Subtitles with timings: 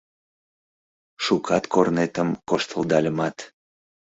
[1.23, 3.37] Шукат корнетым коштылдальымат